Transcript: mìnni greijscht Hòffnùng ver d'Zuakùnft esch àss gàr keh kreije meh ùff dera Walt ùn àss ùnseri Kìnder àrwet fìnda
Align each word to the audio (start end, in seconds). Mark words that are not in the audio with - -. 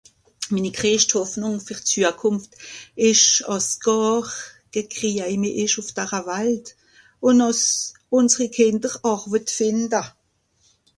mìnni 0.53 0.71
greijscht 0.79 1.11
Hòffnùng 1.17 1.57
ver 1.65 1.79
d'Zuakùnft 1.85 2.51
esch 3.07 3.33
àss 3.55 3.69
gàr 3.85 4.25
keh 4.71 4.87
kreije 4.93 5.25
meh 5.41 5.57
ùff 5.79 5.87
dera 5.97 6.19
Walt 6.27 6.65
ùn 7.27 7.37
àss 7.49 7.61
ùnseri 8.17 8.47
Kìnder 8.55 8.93
àrwet 9.13 9.47
fìnda 9.57 10.01